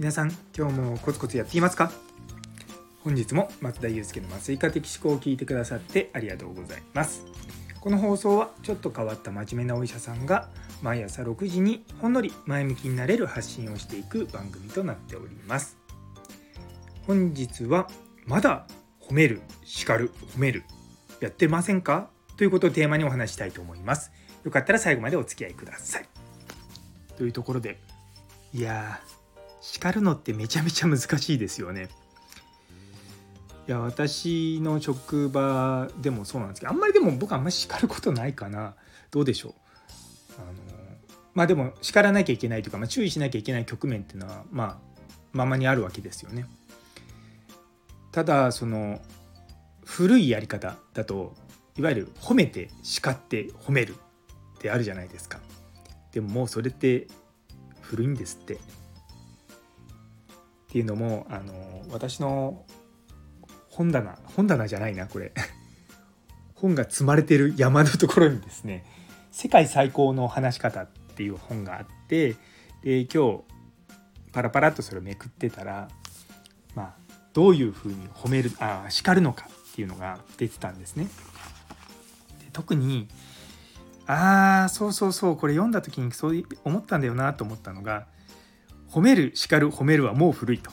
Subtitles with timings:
[0.00, 1.92] 皆さん今日もコツコツやっていますか？
[3.04, 7.26] 本日も松田祐介の麻酔科的思考を聞いてくださってありがとうございます。
[7.82, 10.48] この放送はちょっと変わった真面目なお医者さんが
[10.80, 15.76] 毎朝6時にほんのり前向きになれる発信をしていく番組となっております。
[17.06, 17.86] 本日は
[18.24, 18.66] まだ
[19.02, 20.64] 褒める叱る褒める
[21.20, 22.08] やってませんか？
[22.38, 24.12] ということをテーマにお話したいと思います。
[24.44, 26.08] よかったら最後までお付き合いください。
[27.18, 27.78] というところで
[28.54, 29.19] いやー
[29.60, 31.88] 叱るのってめちゃめちゃ難しいですよね。
[33.68, 38.74] いや私の職場でもそうなんですけどあんまりでも僕あんまり叱ることないかな。
[39.10, 39.52] どうでしょう。
[40.38, 40.52] あの
[41.34, 44.78] まあでも叱らなきゃいけないというか、まあ、注意しなきゃいけない局面っていうのはまあ
[45.32, 46.46] ままにあるわけですよね。
[48.10, 49.00] ただその
[49.84, 51.34] 古いやり方だと
[51.76, 53.94] いわゆる褒めて叱って褒める
[54.56, 55.38] ってあるじゃないですか。
[56.12, 57.06] でももうそれって
[57.82, 58.58] 古いんですって。
[60.70, 62.64] っていうのもあの私の
[63.70, 65.32] 本棚本棚じゃないなこれ
[66.54, 68.84] 本が積まれてる山のところにですね
[69.32, 72.36] 「世界最高の話し方」っていう本があって
[72.84, 73.40] で今日
[74.30, 75.88] パラパラっとそれをめくってたら
[76.76, 76.94] まあ
[77.32, 81.06] どういうふうに褒めるあ叱るのかっていうのが出てたんですね。
[81.06, 81.10] で
[82.52, 83.08] 特に
[84.06, 88.06] ああそうそうそうこれ読んだ時にそう思ったんだよなと思ったのが
[88.90, 90.70] 褒める叱る褒めるはもう古いと。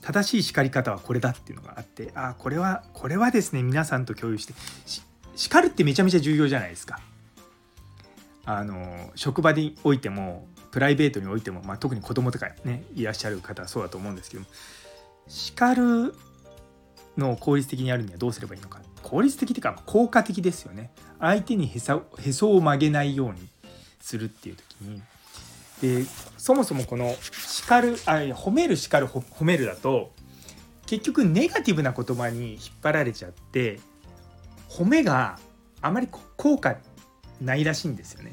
[0.00, 4.54] 正しい叱り方はこれだっていうのがあってあこれはこれはですね皆さんと共有して
[5.36, 7.00] 叱るってめちゃめちゃ重要じゃないですか。
[8.46, 14.48] あの職場においてもプライベートにおいても、まあ、特に子供とかねいらっしゃる方はそうだと思うんですけども
[15.26, 16.14] 叱る
[17.18, 18.80] のを効率的にやるにはどうすればいいのか。
[19.02, 20.90] 効率的っていうか効果的ですよね。
[21.18, 23.48] 相手にへさへそを曲げないように
[24.00, 25.02] するっていう時に
[25.80, 26.04] で
[26.36, 27.14] そもそもこの
[27.46, 30.12] 叱るあ褒める叱る褒めるだと
[30.86, 33.78] 結局ネガティブな言葉に引っ張られちゃって
[34.68, 35.38] 褒めが
[35.80, 36.76] あまり効果
[37.40, 38.32] ないらしいんですよね。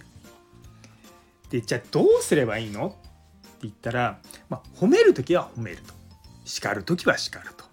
[1.50, 2.88] でじゃあどうすればいいの？
[2.88, 2.98] って
[3.64, 5.94] 言ったら、まあ、褒める時は褒めると
[6.44, 7.66] 叱る時は叱ると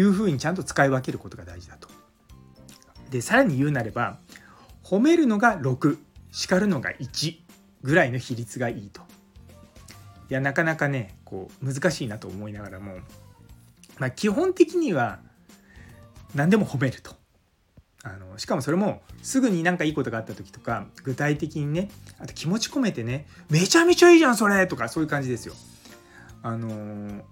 [0.00, 1.88] いうふうにちゃんと使い分けることが大事だと。
[3.10, 4.18] でさらに言うなれば
[4.84, 5.98] 褒めるのが6
[6.30, 7.38] 叱るのが1
[7.82, 9.02] ぐらいの比率がいいと。
[10.30, 12.98] いやなかなかねこう難しいなと思いながらも、
[13.98, 15.18] まあ、基本的には
[16.34, 17.18] 何でも褒めると。
[18.02, 25.54] あのしかもそれもすぐになんかいいことがあった時とか具体的にねあと気持ち込めてねめちゃめちゃいいじゃんそれとかそういう感じですよ。
[26.42, 27.22] あのー、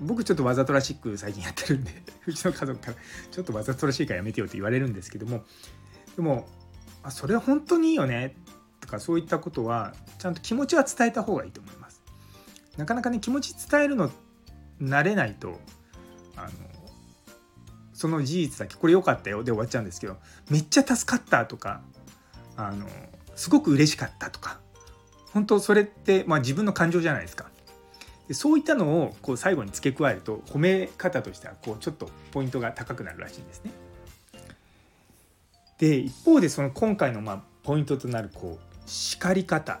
[0.00, 1.92] 僕ちょっとわざとらしく最近やってるんで
[2.26, 2.96] うちの家族から
[3.30, 5.44] ちょっとわざとらしいからやめてよって言われるんですけども
[6.16, 6.48] でも
[7.04, 8.34] あそれ本当にいいよね
[8.88, 12.02] とかそういったことはちゃんと気持ちは伝えた方がいいと思います。
[12.78, 14.10] なかなかね気持ち伝えるの
[14.80, 15.60] 慣れないと
[16.36, 16.50] あの
[17.92, 20.16] その事実だけこれ良かったよで終わっちゃうんですけど
[20.48, 21.82] めっちゃ助かったとか
[22.56, 22.86] あの
[23.34, 24.60] すごく嬉しかったとか
[25.32, 27.46] 本当それって、まあ、自分の感情じゃないですか
[28.28, 33.72] でそういったのをこう最後に付け加えると褒め方としてはこうちょっとポイントが高くなるらしいんですね。
[35.78, 39.80] で一方でその今回のまあポイントとなるこう叱り方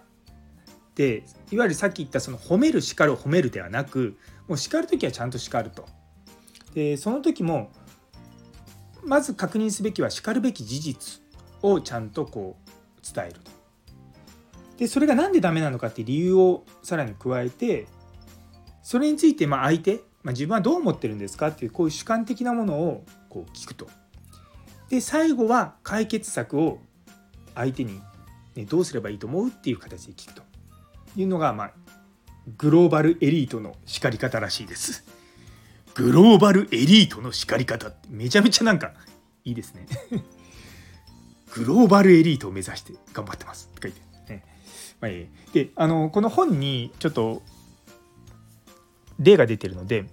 [0.94, 5.86] でいわゆるさっき言ったその褒める叱るを褒めるではなくもう叱る時はちゃんと叱ると。
[6.74, 7.70] でその時も
[9.02, 11.20] まず確認すべきはしかるべき事実
[11.62, 13.50] をちゃんとこう伝えると。
[14.76, 17.86] でそれが何でダメなのかって理由をさらに加えて
[18.82, 23.88] それについてまあ相手、まあ、自分はどう思ってるんですかっていうこういう主観的なものをこう聞くと。
[24.88, 26.80] で最後は解決策を
[27.54, 28.00] 相手に、
[28.58, 30.42] ね、どうすればいいと思うっていう形で聞くと
[31.16, 31.72] いうのが、まあ、
[32.56, 35.04] グローバルエリートの叱り方らしいです。
[35.94, 38.92] グローバルエリートの叱り方ってめちゃめちゃなんか
[39.44, 39.86] いいですね
[41.54, 44.44] グローバルエリートを目指して頑張ってますって書いてね。
[45.00, 45.10] まあ、
[45.52, 47.42] であのこの本にちょっと
[49.20, 50.06] 例が出てるので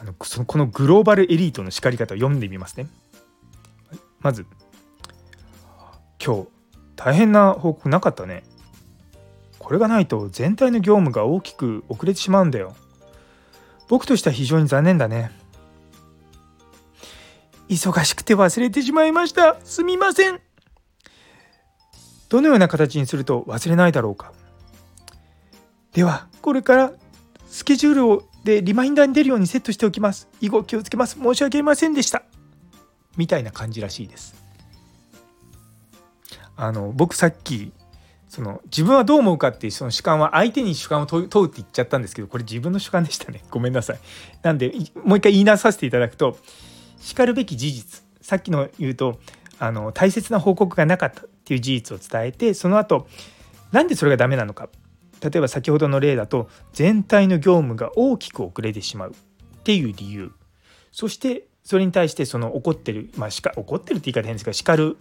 [0.00, 2.88] あのそのこのグローバルエリートの叱り方を読んでみますね。
[4.20, 4.46] まず
[6.22, 6.53] 今日
[6.96, 8.44] 大変な報告なかったね。
[9.58, 12.74] これがないと全体の業務が大きく遅れてしまうんだよ。
[13.88, 15.30] 僕としては非常に残念だね。
[17.68, 19.56] 忙しくて忘れてしまいました。
[19.64, 20.40] すみません。
[22.28, 24.32] どのような形にすると忘れないだろうか。
[25.92, 26.92] では、これから
[27.46, 30.28] スケジュールをでリマインダーに出るようにセットしておきます。
[30.40, 31.18] 以後気をつけます。
[31.18, 32.22] 申し訳ありませんでした。
[33.16, 34.43] みたいな感じらしいです。
[36.56, 37.72] あの僕さっき
[38.28, 43.42] その自分はどう思うかっていうその主観は相手に主観を問うって言っちゃったんですけどこれ自分の主観でしたね。
[43.50, 43.98] ごめんなさい。
[44.42, 44.72] なんで
[45.04, 46.36] もう一回言い直させていただくと
[47.00, 48.02] しかるべき事実。
[48.20, 49.20] さっきの言うと
[49.58, 53.06] あの大切な報告がなかったっていう事実を伝えてその後
[53.70, 54.68] なんでそれがダメなのか。
[55.20, 59.12] 例えば先ほどの例だと全体の業務が大きく遅れてしまう。
[59.12, 60.32] っていう理由。
[60.92, 63.10] そしてそれに対してその怒ってる。
[63.16, 64.98] まあしか怒ってるって言い方変ですが叱る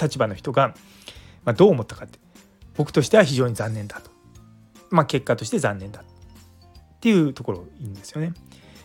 [0.00, 0.74] 立場の人が、
[1.44, 2.18] まあ、どう思ったかって
[2.76, 4.10] 僕としては非常に残念だと、
[4.90, 6.00] まあ、結果として残念だ。
[6.00, 8.32] っていうところいいんですよね。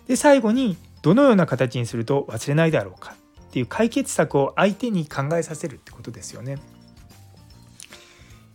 [0.08, 3.16] で最後にどのような形にすると忘れないだろうか。
[3.52, 6.58] っていう解決策を相手に考えさせるってことですよね。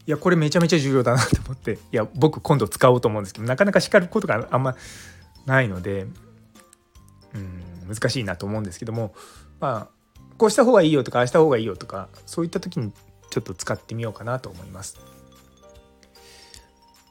[0.07, 1.73] いやこれめちゃめちゃ重要だなと思って。
[1.73, 4.77] いや僕今度使おうと思うんですけどなかなか叱ることがあんま
[5.45, 6.07] ないので
[7.35, 9.15] うん難しいなと思うんですけども。
[9.61, 9.96] まあ
[10.39, 12.93] こうした方がいいよとかああした方がいいよとかそういった時に
[13.31, 14.99] ちょっと使ってみようかなと思います。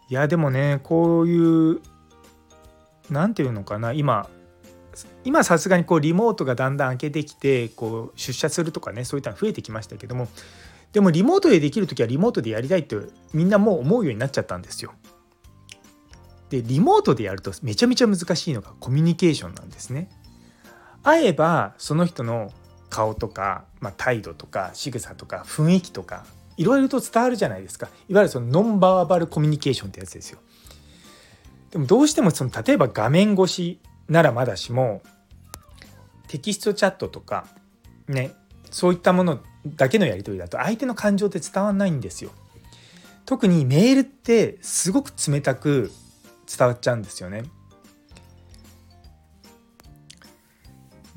[0.08, 1.82] いやでもねこういう
[3.10, 4.30] 何て言うのかな今
[5.24, 10.28] 今さすがにこうリモートがだんだん明けてきてこう出社するとかねそういったの増えてきましたけども
[10.94, 12.96] でもリモートでできる時はリモートでやりたいって
[13.34, 14.94] みんなもう思うようになっちゃったんですよ。
[16.50, 20.10] でリモートでやるとめちゃめちゃ難しいのがコミュニケーションなんですね。
[21.04, 22.52] 会えばその人の
[22.96, 26.26] 顔とか、まあ、態度とか仕草とか雰囲気とか
[26.56, 30.40] いろいろと伝わるじゃないですかいわゆるそのノンバーバルコミュニケーションってやつですよ。
[31.72, 35.02] でもどうしてもその例えば画面越しならまだしも
[36.30, 37.48] テキストチャットとか
[38.08, 38.32] ね
[38.72, 42.32] そういったものだけのやり取りだと相手の感情って伝わんないんですよ。
[43.26, 45.92] 特にメールってすごく冷たく
[46.48, 47.44] 伝わっちゃうんですよね。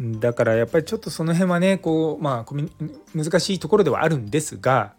[0.00, 2.54] だからやっぱりちょっとその辺はねこうまあ
[3.14, 4.92] 難しいところではあるんですが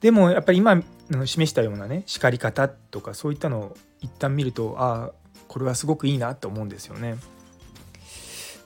[0.00, 0.82] でもやっぱり今
[1.24, 5.12] 示したようなね叱り方とかそういったのを一旦見るとああ
[5.46, 7.16] これはすごくいいなと思うんですよね。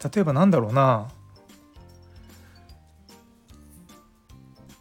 [0.02, 1.08] 例えばなんだろうな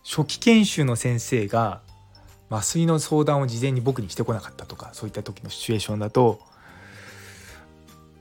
[0.03, 1.81] 初期研修の先生が
[2.49, 6.39] 麻酔の相談を事前に僕にしてこなかったとかそういった時のシチュエーションだと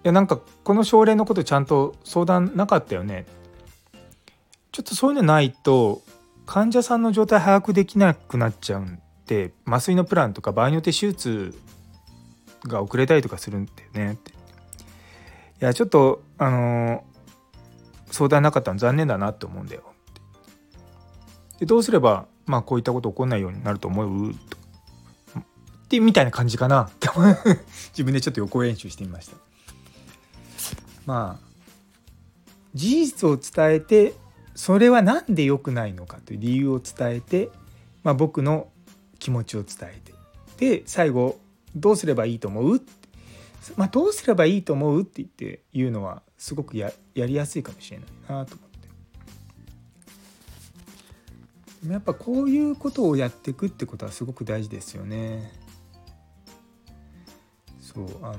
[0.05, 3.27] やなんかこの症例のことちゃんと相談なかったよね。
[4.73, 6.03] ちょっとそういうのないと
[6.47, 11.55] 患者さんの状態把握できなくなっちゃうんで麻酔のプランとか場合によって手術
[12.65, 14.13] が遅れたりとかするんだよね。
[14.13, 14.35] ってい
[15.61, 17.05] やちょっとあの、
[18.13, 19.83] 相談なかったの残念だなって思うんだよ。
[21.59, 24.31] でどうすればまあこういったこと起こんないようになると思う？
[24.31, 24.35] っ
[25.89, 26.89] てみたいな感じかな。
[27.91, 29.48] 自分でちょっと予行演習してみました。
[31.09, 31.49] まあ
[32.75, 34.13] 事実を伝えて
[34.55, 37.49] それは何で良くないのかという理由を伝えて、
[38.03, 38.69] まあ、僕の
[39.19, 40.13] 気持ちを伝えて。
[40.59, 41.39] で最後
[41.75, 42.83] どうすればいいと思う
[43.77, 48.69] まあ、どうすればいいと思うって言って言うのはすごくやりやすいかもしれないなと思っ
[51.87, 51.93] て。
[51.93, 55.53] やっぱこういうことをやっていくってことはすごく大事ですよね。
[57.81, 58.39] そうあの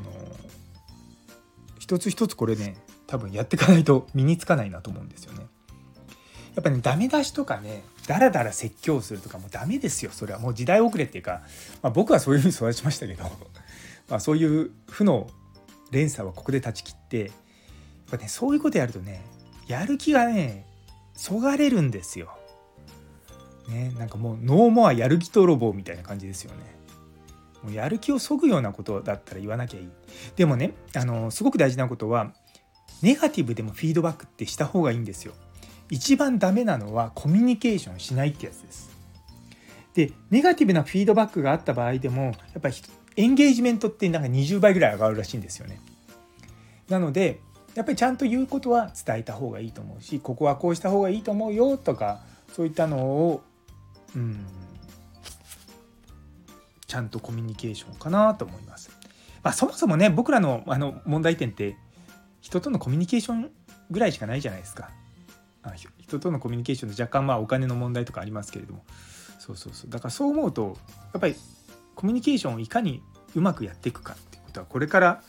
[1.90, 2.76] 一つ一つこれね
[3.08, 5.48] 多分やっていかないと身につかないなと思うんですよね。
[6.56, 11.42] やっぱねダメ出しとかねだらだら説教するとかもうダメですよそれはもう時代遅れっていうか、
[11.82, 13.24] まあ、僕はそういうふうに 育ちましたけど、
[14.08, 15.28] まあ、そういう負の
[15.90, 17.30] 連鎖はここで断ち切ってやっ
[18.12, 19.24] ぱねそういうことやるとね
[19.68, 20.68] やる気がね
[21.16, 22.38] そがれるんですよ。
[23.68, 26.58] ねなんかもうノーモアやる気泥棒みたいな感じですよね
[27.64, 29.90] もうやる気をそぐようなことだったら言わなきゃいい。
[30.36, 32.34] でもねあのすごく大事なことは
[33.02, 35.34] ネガティブでもフィードバックってした方がいいんですよ。
[35.90, 38.90] 一番ダメなのはコミュニケーションしないってやつです。
[39.94, 42.76] でネガティブなフィードバックがあった場合でもやっぱり
[43.16, 45.82] エンゲージメントってなんか20倍ぐらい上がるらしいんですよね。
[46.88, 47.40] なので
[47.76, 52.22] やっぱりちゃんと言うことは伝えた方がいいと思うしここはこうした方がいいと思うよとか
[52.54, 53.42] そういったのを
[54.16, 54.46] うん、
[56.90, 58.90] ちゃんとコミュニケーションかなと思います。
[59.44, 61.78] まあ、そもそもね僕らのあの問題点って
[62.42, 63.52] 人とのコミュニケーション
[63.92, 64.90] ぐらいしかないじゃないですか。
[65.62, 68.84] あ人とのコミュニケーションで若干まあお金の問題とかありますけれども
[69.38, 70.78] そうそうそうだからそう思うと
[71.14, 71.36] やっぱり
[71.96, 73.04] コミュニケーションをいかに
[73.36, 75.22] うまくやっていくかっていうことはこれから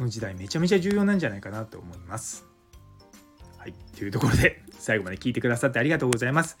[0.00, 2.44] の時代めちゃめちゃ重要なんじゃないかなと思います。
[3.58, 6.58] はい、というところで最後まで聞いてくださってありがとうございます。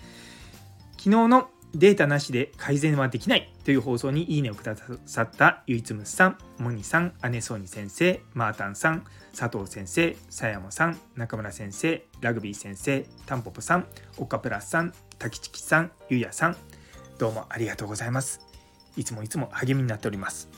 [0.92, 4.76] 昨日のデータなしで改善はできないという放送にいいねをくだ
[5.06, 9.04] さったゆいつむさん、もにさん、姉そうに先生、マータンさん、
[9.36, 13.86] 佐藤先生、さやもさん、中村先生、ラグビー先生、たんぽぽさん、
[14.18, 16.56] おかプラスさん、たきちきさん、ゆやさん、
[17.18, 18.40] どうもありがとうございます。
[18.96, 20.48] いつもいつも励みになっております。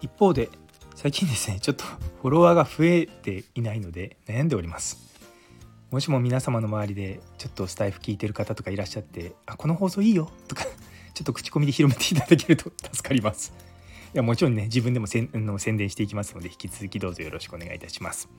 [0.00, 0.48] 一方で
[0.96, 5.11] 最近ですねちょっとフォロワーが増えていないので悩んでおります。
[5.92, 10.64] もしも皆様の周りでちょっとスタイフ聞いてる方とかいらっしゃって「あこの放送いいよ」とか
[11.12, 13.52] ちょっと口コミで広めていただけると助かります
[14.14, 18.30] いやもちろんね自分でもせんの宣伝していきますので引き続きどうぞよろしくお願いいたします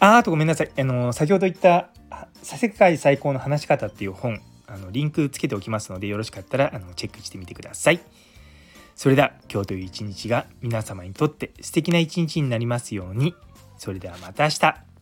[0.00, 1.90] ああとごめんなさいあの先ほど言った
[2.42, 8.00] 「世界最高の話し方」っていう本あのリンクつけておきますのでよろしかったらあのチェックしてみてください。
[8.96, 13.36] それでは今日という一日が皆様にとって素敵な一日になりますように。
[13.78, 14.95] それではまた明日。